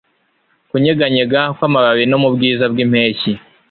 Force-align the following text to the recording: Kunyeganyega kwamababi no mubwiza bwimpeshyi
Kunyeganyega 0.69 1.39
kwamababi 1.55 2.03
no 2.07 2.17
mubwiza 2.23 2.63
bwimpeshyi 2.71 3.31